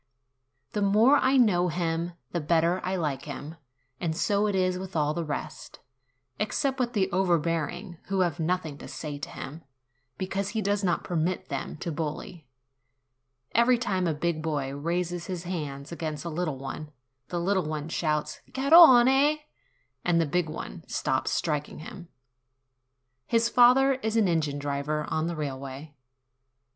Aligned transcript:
The 0.71 0.81
more 0.81 1.17
I 1.17 1.37
know 1.37 1.67
him, 1.67 2.13
the 2.31 2.39
better 2.41 2.81
I 2.83 2.95
like 2.95 3.25
him; 3.25 3.57
and 3.99 4.17
so 4.17 4.47
it 4.47 4.55
is 4.55 4.79
with 4.79 4.95
all 4.95 5.13
the 5.13 5.23
rest, 5.23 5.79
except 6.39 6.79
with 6.79 6.93
the 6.93 7.07
overbearing, 7.11 7.99
who 8.05 8.21
have 8.21 8.39
nothing 8.39 8.79
to 8.79 8.87
say 8.87 9.19
to 9.19 9.29
him, 9.29 9.61
because 10.17 10.49
he 10.57 10.61
does 10.63 10.83
not 10.83 11.03
permit 11.03 11.49
them 11.49 11.77
to 11.81 11.91
bully. 11.91 12.47
Every 13.51 13.77
time 13.77 14.07
a 14.07 14.13
big 14.15 14.41
boy 14.41 14.75
raises 14.75 15.27
his 15.27 15.43
hand 15.43 15.91
against 15.91 16.25
a 16.25 16.29
little 16.29 16.57
one, 16.57 16.89
the 17.27 17.39
little 17.39 17.65
one 17.67 17.87
shouts, 17.87 18.41
"Garrone!" 18.53 19.37
and 20.03 20.19
the 20.19 20.25
big 20.25 20.49
one 20.49 20.83
stops 20.87 21.29
striking 21.29 21.77
him. 21.77 22.07
His 23.27 23.49
father 23.49 23.93
is 23.93 24.17
an 24.17 24.27
engine 24.27 24.57
driver 24.57 25.03
on 25.13 25.27
the 25.27 25.35
railway. 25.35 25.93